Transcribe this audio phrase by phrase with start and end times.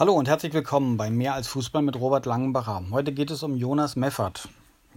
[0.00, 2.82] Hallo und herzlich willkommen bei Mehr als Fußball mit Robert Langenbacher.
[2.90, 4.48] Heute geht es um Jonas Meffert.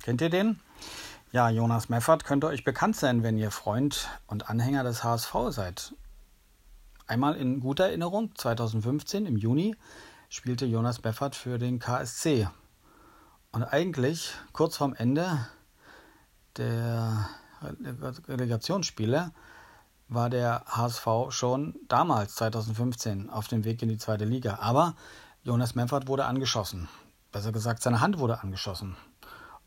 [0.02, 0.62] Kennt ihr den?
[1.34, 5.94] Ja, Jonas Meffert könnte euch bekannt sein, wenn ihr Freund und Anhänger des HSV seid.
[7.06, 9.76] Einmal in guter Erinnerung, 2015 im Juni
[10.30, 12.48] spielte Jonas Meffert für den KSC.
[13.52, 15.50] Und eigentlich kurz vorm Ende
[16.56, 17.28] der
[18.30, 19.34] Relegationsspiele
[20.08, 24.60] war der HSV schon damals, 2015, auf dem Weg in die zweite Liga.
[24.62, 24.96] Aber
[25.44, 26.88] Jonas Memphert wurde angeschossen.
[27.32, 28.96] Besser gesagt, seine Hand wurde angeschossen.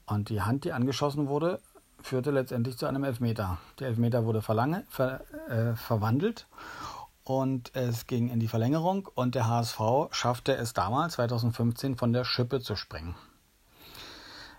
[0.07, 1.61] Und die Hand, die angeschossen wurde,
[2.01, 3.59] führte letztendlich zu einem Elfmeter.
[3.81, 6.47] Der Elfmeter wurde verlange, ver, äh, verwandelt
[7.27, 9.81] und es ging in die Verlängerung und der HSV
[10.13, 13.17] schaffte es damals, 2015, von der Schippe zu springen.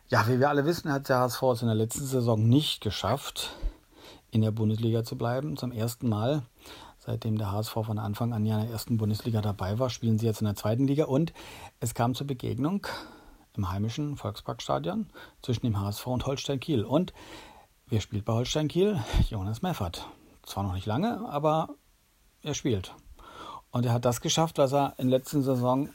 [0.10, 3.52] Ja, wie wir alle wissen, hat der HSV es in der letzten Saison nicht geschafft,
[4.38, 5.58] in der Bundesliga zu bleiben.
[5.58, 6.44] Zum ersten Mal,
[7.00, 10.28] seitdem der HSV von Anfang an ja in der ersten Bundesliga dabei war, spielen sie
[10.28, 11.06] jetzt in der zweiten Liga.
[11.06, 11.34] Und
[11.80, 12.86] es kam zur Begegnung
[13.56, 15.08] im heimischen Volksparkstadion
[15.42, 16.86] zwischen dem HSV und Holstein Kiel.
[16.86, 17.14] Und
[17.88, 19.02] wer spielt bei Holstein Kiel?
[19.28, 20.06] Jonas Meffert.
[20.44, 21.70] Zwar noch nicht lange, aber
[22.44, 22.94] er spielt.
[23.72, 25.90] Und er hat das geschafft, was er in der letzten Saison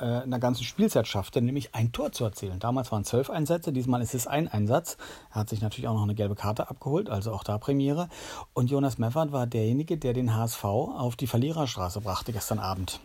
[0.00, 2.58] äh, in der ganzen Spielzeit schaffte, nämlich ein Tor zu erzielen.
[2.58, 4.96] Damals waren zwölf Einsätze, diesmal ist es ein Einsatz.
[5.30, 8.08] Er hat sich natürlich auch noch eine gelbe Karte abgeholt, also auch da Premiere.
[8.52, 13.00] Und Jonas Meffert war derjenige, der den HSV auf die Verliererstraße brachte gestern Abend.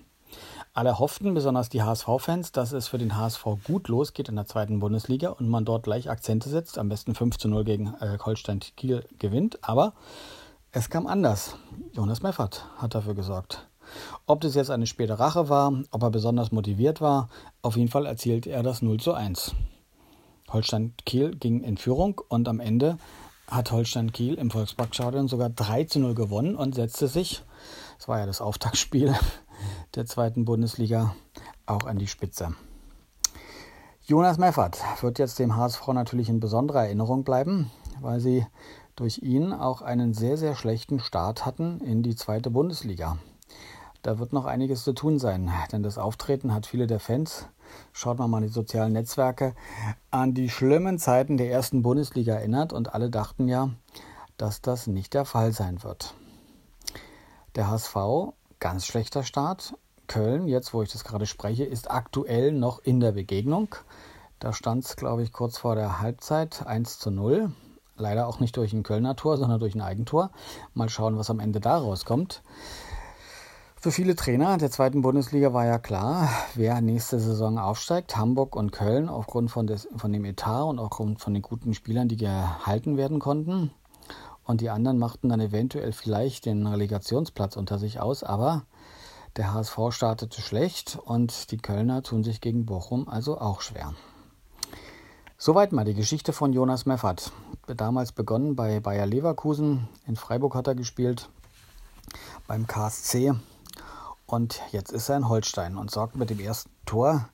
[0.73, 4.79] Alle hofften, besonders die HSV-Fans, dass es für den HSV gut losgeht in der zweiten
[4.79, 8.61] Bundesliga und man dort gleich Akzente setzt, am besten 5 zu 0 gegen äh, Holstein
[8.77, 9.59] Kiel gewinnt.
[9.67, 9.93] Aber
[10.71, 11.57] es kam anders.
[11.91, 13.67] Jonas Meffert hat dafür gesorgt.
[14.25, 17.29] Ob das jetzt eine späte Rache war, ob er besonders motiviert war,
[17.61, 19.55] auf jeden Fall erzielte er das 0 zu 1.
[20.49, 22.97] Holstein Kiel ging in Führung und am Ende
[23.47, 27.43] hat Holstein Kiel im Volksparkstadion sogar 3 zu 0 gewonnen und setzte sich,
[27.97, 29.13] das war ja das Auftaktspiel
[29.95, 31.15] der zweiten Bundesliga,
[31.65, 32.55] auch an die Spitze.
[34.03, 37.71] Jonas Meffert wird jetzt dem HSV natürlich in besonderer Erinnerung bleiben,
[38.01, 38.45] weil sie
[38.95, 43.17] durch ihn auch einen sehr, sehr schlechten Start hatten in die zweite Bundesliga.
[44.01, 47.47] Da wird noch einiges zu tun sein, denn das Auftreten hat viele der Fans,
[47.93, 49.53] schaut man mal in die sozialen Netzwerke,
[50.09, 53.69] an die schlimmen Zeiten der ersten Bundesliga erinnert und alle dachten ja,
[54.37, 56.15] dass das nicht der Fall sein wird.
[57.55, 57.95] Der HSV,
[58.59, 59.75] ganz schlechter Start.
[60.07, 63.75] Köln, jetzt wo ich das gerade spreche, ist aktuell noch in der Begegnung.
[64.39, 67.51] Da stand es, glaube ich, kurz vor der Halbzeit 1 zu 0.
[67.97, 70.31] Leider auch nicht durch ein Kölner Tor, sondern durch ein Eigentor.
[70.73, 72.41] Mal schauen, was am Ende da rauskommt.
[73.83, 78.15] Für viele Trainer der zweiten Bundesliga war ja klar, wer nächste Saison aufsteigt.
[78.15, 82.07] Hamburg und Köln aufgrund von, des, von dem Etat und auch von den guten Spielern,
[82.07, 83.71] die gehalten werden konnten.
[84.43, 88.23] Und die anderen machten dann eventuell vielleicht den Relegationsplatz unter sich aus.
[88.23, 88.65] Aber
[89.35, 93.95] der HSV startete schlecht und die Kölner tun sich gegen Bochum also auch schwer.
[95.39, 97.31] Soweit mal die Geschichte von Jonas Meffert.
[97.65, 99.89] Damals begonnen bei Bayer Leverkusen.
[100.05, 101.29] In Freiburg hat er gespielt.
[102.45, 103.33] Beim KSC
[104.31, 107.27] und jetzt ist er in Holstein und sorgt mit dem ersten Tor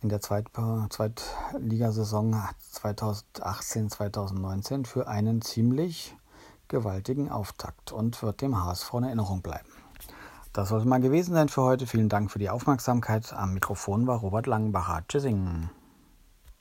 [0.00, 0.46] in der Zweit
[0.88, 2.42] Zweitligasaison
[2.74, 6.16] 2018-2019 für einen ziemlich
[6.68, 9.68] gewaltigen Auftakt und wird dem HSV in Erinnerung bleiben.
[10.52, 11.86] Das soll es mal gewesen sein für heute.
[11.86, 13.32] Vielen Dank für die Aufmerksamkeit.
[13.32, 15.02] Am Mikrofon war Robert Langenbacher.
[15.08, 15.70] Tschüssing.